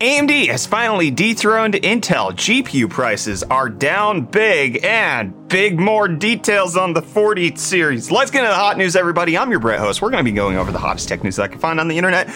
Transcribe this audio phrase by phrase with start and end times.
[0.00, 2.30] AMD has finally dethroned Intel.
[2.30, 8.08] GPU prices are down big and big more details on the 40 series.
[8.08, 9.36] Let's get into the hot news, everybody.
[9.36, 10.00] I'm your Brett host.
[10.00, 11.88] We're going to be going over the hottest tech news that I can find on
[11.88, 12.30] the internet.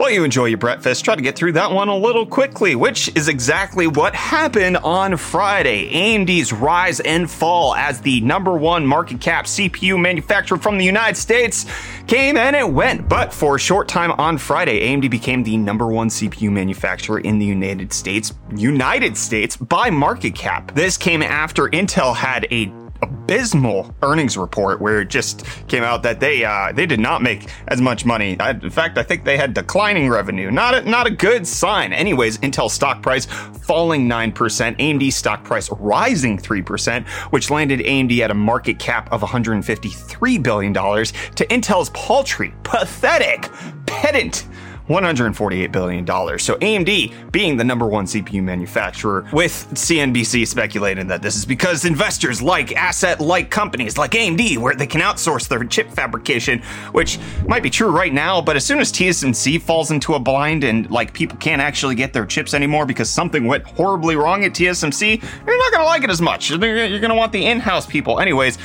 [0.00, 3.14] While you enjoy your breakfast, try to get through that one a little quickly, which
[3.14, 5.92] is exactly what happened on Friday.
[5.92, 11.18] AMD's rise and fall as the number one market cap CPU manufacturer from the United
[11.18, 11.66] States
[12.10, 13.08] came and it went.
[13.08, 17.38] But for a short time on Friday, AMD became the number one CPU manufacturer in
[17.38, 20.74] the United States, United States by market cap.
[20.74, 22.66] This came after Intel had a
[23.02, 27.48] abysmal earnings report where it just came out that they uh, they did not make
[27.68, 28.38] as much money.
[28.40, 30.50] I, in fact, I think they had declining revenue.
[30.50, 31.92] Not a, not a good sign.
[31.92, 38.30] Anyways, Intel stock price falling 9%, AMD stock price rising 3%, which landed AMD at
[38.30, 43.48] a market cap of $153 billion to Intel's paltry, pathetic,
[43.86, 44.46] pedant
[44.90, 46.04] $148 billion.
[46.04, 51.84] So AMD being the number one CPU manufacturer, with CNBC speculating that this is because
[51.84, 56.60] investors like asset like companies like AMD, where they can outsource their chip fabrication,
[56.90, 60.64] which might be true right now, but as soon as TSMC falls into a blind
[60.64, 64.52] and like people can't actually get their chips anymore because something went horribly wrong at
[64.52, 66.50] TSMC, you're not going to like it as much.
[66.50, 68.18] You're going to want the in house people.
[68.18, 68.56] Anyways,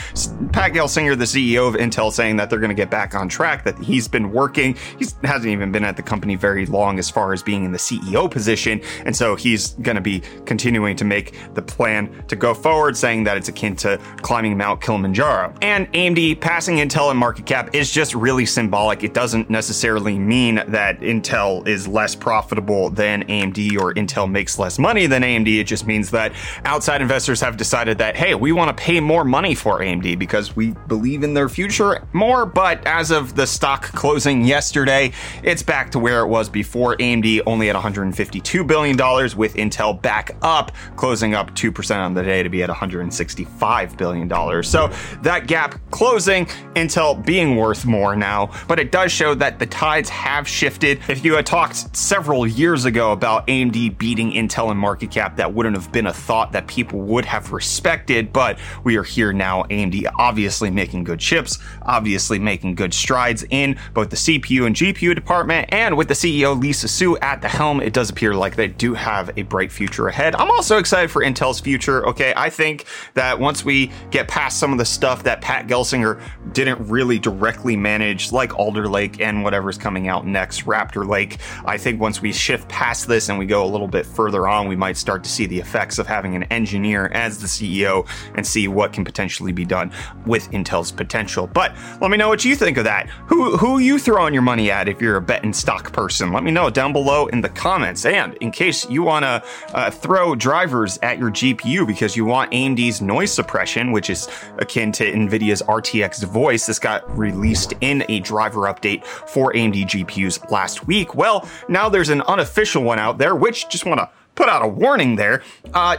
[0.51, 3.63] Pat Gelsinger, the CEO of Intel, saying that they're going to get back on track,
[3.63, 7.09] that he's been working, he hasn't even been at the company company very long as
[7.09, 8.80] far as being in the CEO position.
[9.03, 13.25] And so he's going to be continuing to make the plan to go forward, saying
[13.25, 15.53] that it's akin to climbing Mount Kilimanjaro.
[15.61, 19.03] And AMD passing Intel in market cap is just really symbolic.
[19.03, 24.79] It doesn't necessarily mean that Intel is less profitable than AMD or Intel makes less
[24.79, 25.59] money than AMD.
[25.59, 26.31] It just means that
[26.63, 30.55] outside investors have decided that, hey, we want to pay more money for AMD because
[30.55, 32.45] we believe in their future more.
[32.45, 35.11] But as of the stock closing yesterday,
[35.44, 38.95] it's back to where it was before AMD, only at $152 billion,
[39.35, 44.63] with Intel back up, closing up 2% on the day to be at $165 billion.
[44.63, 44.91] So
[45.23, 46.45] that gap closing,
[46.75, 50.99] Intel being worth more now, but it does show that the tides have shifted.
[51.09, 55.55] If you had talked several years ago about AMD beating Intel in market cap, that
[55.55, 59.63] wouldn't have been a thought that people would have respected, but we are here now.
[59.63, 65.15] AMD obviously making good chips, obviously making good strides in both the CPU and GPU
[65.15, 68.68] department, and with the CEO Lisa Su at the helm, it does appear like they
[68.68, 70.35] do have a bright future ahead.
[70.35, 72.07] I'm also excited for Intel's future.
[72.07, 76.22] Okay, I think that once we get past some of the stuff that Pat Gelsinger
[76.53, 81.78] didn't really directly manage, like Alder Lake and whatever's coming out next, Raptor Lake, I
[81.78, 84.75] think once we shift past this and we go a little bit further on, we
[84.75, 88.68] might start to see the effects of having an engineer as the CEO and see
[88.68, 89.91] what can potentially be done
[90.25, 91.47] with Intel's potential.
[91.47, 93.07] But let me know what you think of that.
[93.28, 96.31] Who who you throwing your money at if you're a betting and person?
[96.31, 98.06] Let me know down below in the comments.
[98.06, 99.44] And in case you want to
[99.74, 104.28] uh, throw drivers at your GPU because you want AMD's noise suppression, which is
[104.58, 110.50] akin to NVIDIA's RTX voice, this got released in a driver update for AMD GPUs
[110.52, 111.16] last week.
[111.16, 114.68] Well, now there's an unofficial one out there, which just want to put out a
[114.68, 115.44] warning there.
[115.74, 115.97] Uh,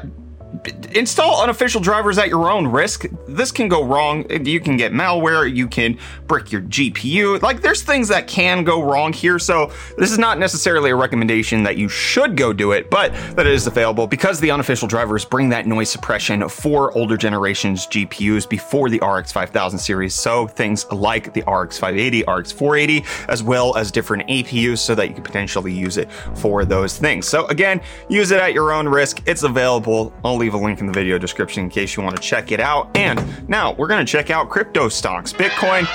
[0.95, 3.05] install unofficial drivers at your own risk.
[3.27, 4.25] This can go wrong.
[4.31, 7.43] You can get malware, you can brick your GPU.
[7.43, 9.39] Like there's things that can go wrong here.
[9.39, 13.47] So this is not necessarily a recommendation that you should go do it, but that
[13.47, 18.49] it is available because the unofficial drivers bring that noise suppression for older generations GPUs
[18.49, 20.15] before the RX 5000 series.
[20.15, 25.09] So things like the RX 580, RX 480, as well as different APUs so that
[25.09, 27.27] you can potentially use it for those things.
[27.29, 29.23] So again, use it at your own risk.
[29.27, 30.13] It's available.
[30.25, 32.61] I'll leave a link in the video description in case you want to check it
[32.61, 32.97] out.
[32.97, 35.33] And now we're going to check out crypto stocks.
[35.33, 35.89] Bitcoin,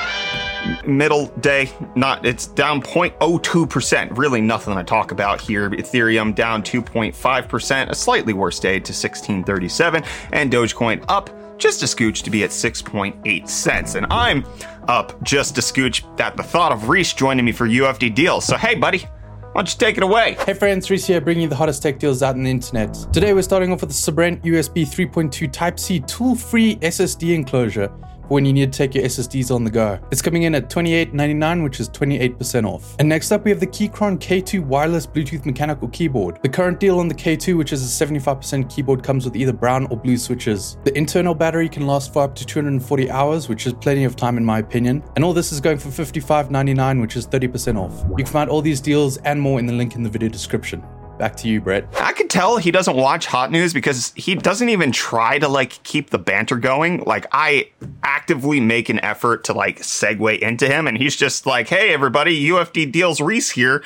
[0.86, 4.18] middle day, not it's down 0.02%.
[4.18, 5.70] Really nothing to talk about here.
[5.70, 10.04] Ethereum down 2.5%, a slightly worse day to 1637,
[10.34, 13.96] and Dogecoin up just a scooch to be at 6.8 cents.
[13.96, 14.46] And I'm
[14.90, 18.46] up just a scooch at the thought of Reese joining me for UFD deals.
[18.46, 19.06] So hey, buddy.
[19.54, 20.38] Why don't you take it away?
[20.46, 22.94] Hey friends, Reese here, bringing you the hottest tech deals out on the internet.
[23.12, 27.92] Today we're starting off with the Sabrent USB 3.2 Type-C tool-free SSD enclosure
[28.32, 30.00] when you need to take your SSDs on the go.
[30.12, 32.96] It's coming in at $28.99, which is 28% off.
[32.98, 36.40] And next up, we have the Keychron K2 wireless Bluetooth mechanical keyboard.
[36.42, 39.86] The current deal on the K2, which is a 75% keyboard, comes with either brown
[39.88, 40.78] or blue switches.
[40.86, 44.38] The internal battery can last for up to 240 hours, which is plenty of time
[44.38, 45.04] in my opinion.
[45.16, 48.06] And all this is going for $55.99, which is 30% off.
[48.10, 50.84] You can find all these deals and more in the link in the video description.
[51.22, 51.88] Back to you, Brett.
[52.00, 55.84] I could tell he doesn't watch hot news because he doesn't even try to like
[55.84, 57.04] keep the banter going.
[57.04, 57.70] Like I
[58.02, 62.50] actively make an effort to like segue into him and he's just like, "Hey everybody,
[62.50, 63.84] UFD deals Reese here."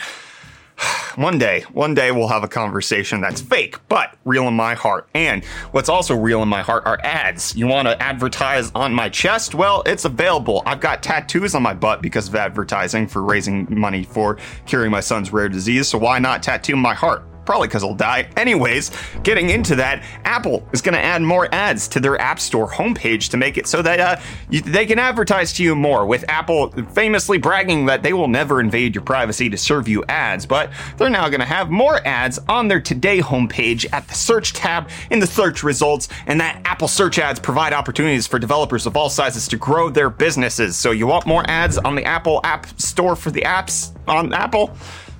[1.16, 5.08] one day, one day we'll have a conversation that's fake, but real in my heart.
[5.14, 7.56] And what's also real in my heart are ads.
[7.56, 9.56] You want to advertise on my chest?
[9.56, 10.64] Well, it's available.
[10.66, 15.02] I've got tattoos on my butt because of advertising for raising money for curing my
[15.02, 15.88] son's rare disease.
[15.88, 17.24] So why not tattoo my heart?
[17.46, 18.28] Probably because I'll die.
[18.36, 18.92] Anyways,
[19.24, 23.30] getting into that, Apple is going to add more ads to their App Store homepage
[23.30, 26.06] to make it so that uh, you, they can advertise to you more.
[26.06, 30.46] With Apple famously bragging that they will never invade your privacy to serve you ads,
[30.46, 34.54] but they're now going to have more ads on their Today homepage at the search
[34.54, 38.98] tab in the search results, and that Apple search ads provide opportunities for developers of
[38.98, 40.78] all sizes to grow their businesses.
[40.78, 44.76] So you want more ads on the Apple App Store for the apps on Apple?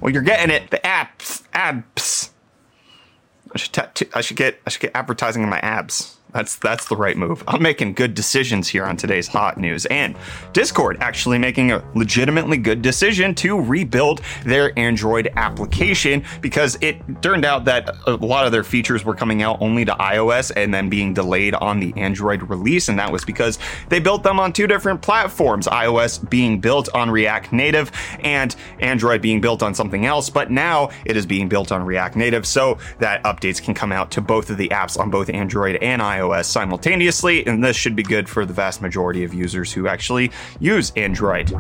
[0.06, 0.70] Well, you're getting it.
[0.70, 2.30] The apps, abs.
[3.52, 6.18] I should tattoo, I should get I should get advertising in my abs.
[6.36, 7.46] That's that's the right move.
[7.48, 10.18] I'm making good decisions here on today's hot news, and
[10.52, 17.46] Discord actually making a legitimately good decision to rebuild their Android application because it turned
[17.46, 20.90] out that a lot of their features were coming out only to iOS and then
[20.90, 24.68] being delayed on the Android release, and that was because they built them on two
[24.68, 25.68] different platforms.
[25.68, 30.90] iOS being built on React Native and Android being built on something else, but now
[31.06, 34.50] it is being built on React Native so that updates can come out to both
[34.50, 38.28] of the apps on both Android and iOS iOS simultaneously, and this should be good
[38.30, 41.54] for the vast majority of users who actually use Android.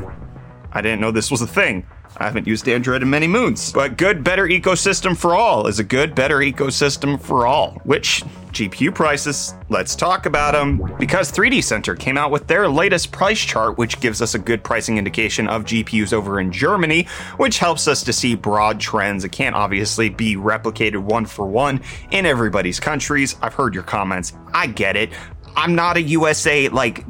[0.75, 1.86] I didn't know this was a thing.
[2.18, 3.72] I haven't used Android in many moons.
[3.72, 7.81] But good, better ecosystem for all is a good, better ecosystem for all.
[7.83, 10.95] Which GPU prices, let's talk about them.
[10.98, 14.63] Because 3D Center came out with their latest price chart, which gives us a good
[14.63, 17.07] pricing indication of GPUs over in Germany,
[17.38, 19.24] which helps us to see broad trends.
[19.24, 21.81] It can't obviously be replicated one for one
[22.12, 23.36] in everybody's countries.
[23.42, 24.33] I've heard your comments.
[24.54, 25.10] I get it.
[25.57, 27.04] I'm not a USA like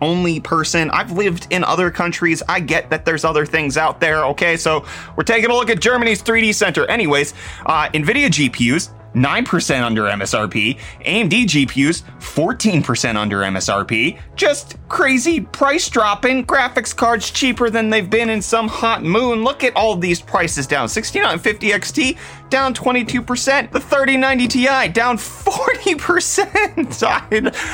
[0.00, 0.90] only person.
[0.90, 2.42] I've lived in other countries.
[2.48, 4.24] I get that there's other things out there.
[4.26, 4.84] Okay, so
[5.16, 6.86] we're taking a look at Germany's 3D Center.
[6.86, 7.34] Anyways,
[7.66, 14.20] uh, NVIDIA GPUs 9% under MSRP, AMD GPUs 14% under MSRP.
[14.36, 16.46] Just crazy price dropping.
[16.46, 19.42] Graphics cards cheaper than they've been in some hot moon.
[19.42, 20.88] Look at all these prices down.
[20.88, 22.18] 6950 XT
[22.50, 23.72] down 22%.
[23.72, 27.02] The 3090 Ti down 40%.
[27.02, 27.26] I,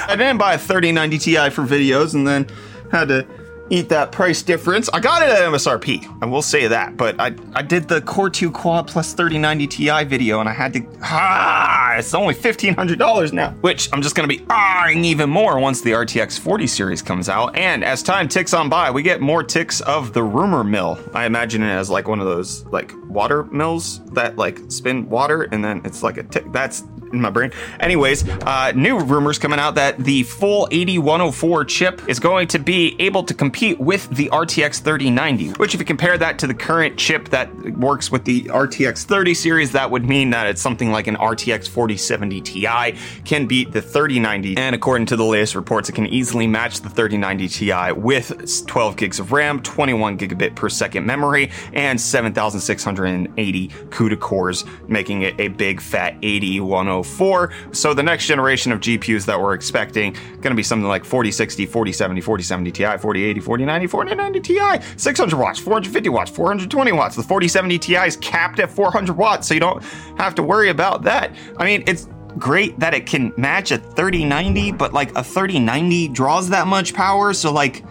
[0.13, 2.47] I didn't buy a 3090 Ti for videos and then
[2.91, 3.27] had to
[3.71, 4.89] eat that price difference.
[4.93, 6.23] I got it at MSRP.
[6.23, 10.05] I will say that, but I I did the Core 2 Quad plus 3090 Ti
[10.05, 14.37] video and I had to ah, it's only $1500 now, which I'm just going to
[14.37, 17.57] be ahing even more once the RTX 40 series comes out.
[17.57, 20.99] And as time ticks on by, we get more ticks of the rumor mill.
[21.15, 25.45] I imagine it as like one of those like water mills that like spin water
[25.45, 26.45] and then it's like a tick.
[26.53, 27.53] That's in my brain.
[27.81, 32.97] Anyways, uh, new rumors coming out that the full AD104 chip is going to be
[32.99, 36.97] able to compete with the RTX 3090, which if you compare that to the current
[36.97, 41.07] chip that works with the RTX 30 series, that would mean that it's something like
[41.07, 42.95] an RTX 4070 Ti
[43.25, 44.57] can beat the 3090.
[44.57, 48.97] And according to the latest reports, it can easily match the 3090 Ti with 12
[48.97, 55.49] gigs of RAM, 21 gigabit per second memory, and 7680 CUDA cores, making it a
[55.49, 57.53] big fat AD104 104.
[57.73, 61.67] So the next generation of GPUs that we're expecting going to be something like 4060,
[61.67, 67.17] 4070, 4070 Ti, 4080, 4090, 4090 Ti, 600 watts, 450 watts, 420 watts.
[67.17, 69.83] The 4070 Ti is capped at 400 watts, so you don't
[70.19, 71.35] have to worry about that.
[71.59, 72.09] I mean, it's
[72.39, 77.33] great that it can match a 3090, but like a 3090 draws that much power,
[77.33, 77.85] so like,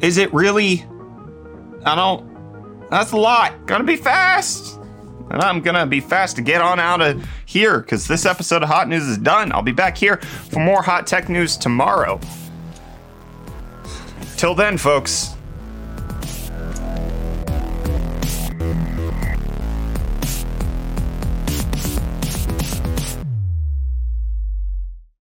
[0.00, 0.86] is it really?
[1.84, 2.90] I don't.
[2.90, 3.66] That's a lot.
[3.66, 4.77] Gonna be fast.
[5.30, 8.68] And I'm gonna be fast to get on out of here because this episode of
[8.68, 9.52] Hot News is done.
[9.52, 12.20] I'll be back here for more hot tech news tomorrow.
[14.36, 15.34] Till then, folks,